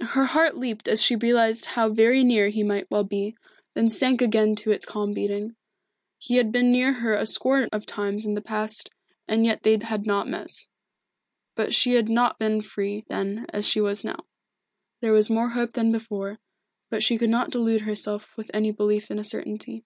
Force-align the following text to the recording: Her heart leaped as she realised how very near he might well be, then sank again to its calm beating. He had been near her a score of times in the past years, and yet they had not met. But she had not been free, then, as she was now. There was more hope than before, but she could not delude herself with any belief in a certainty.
Her 0.00 0.24
heart 0.24 0.56
leaped 0.56 0.88
as 0.88 1.02
she 1.02 1.16
realised 1.16 1.66
how 1.66 1.90
very 1.92 2.24
near 2.24 2.48
he 2.48 2.62
might 2.62 2.90
well 2.90 3.04
be, 3.04 3.36
then 3.74 3.90
sank 3.90 4.22
again 4.22 4.56
to 4.56 4.70
its 4.70 4.86
calm 4.86 5.12
beating. 5.12 5.54
He 6.16 6.36
had 6.36 6.50
been 6.50 6.72
near 6.72 6.94
her 6.94 7.12
a 7.12 7.26
score 7.26 7.68
of 7.70 7.84
times 7.84 8.24
in 8.24 8.32
the 8.32 8.40
past 8.40 8.88
years, 8.88 9.16
and 9.28 9.44
yet 9.44 9.64
they 9.64 9.76
had 9.78 10.06
not 10.06 10.28
met. 10.28 10.48
But 11.56 11.74
she 11.74 11.92
had 11.92 12.08
not 12.08 12.38
been 12.38 12.62
free, 12.62 13.04
then, 13.10 13.44
as 13.52 13.68
she 13.68 13.82
was 13.82 14.02
now. 14.02 14.24
There 15.02 15.12
was 15.12 15.28
more 15.28 15.50
hope 15.50 15.74
than 15.74 15.92
before, 15.92 16.38
but 16.88 17.02
she 17.02 17.18
could 17.18 17.28
not 17.28 17.50
delude 17.50 17.82
herself 17.82 18.34
with 18.34 18.50
any 18.54 18.72
belief 18.72 19.10
in 19.10 19.18
a 19.18 19.24
certainty. 19.24 19.84